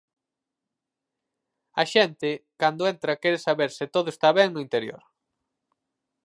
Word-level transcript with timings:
A 1.81 1.83
xente 1.93 2.31
cando 2.59 2.89
entra 2.93 3.19
quere 3.21 3.39
saber 3.47 3.69
se 3.77 3.85
todo 3.95 4.07
está 4.11 4.29
ben 4.37 4.49
no 4.51 4.63
interior. 4.65 5.01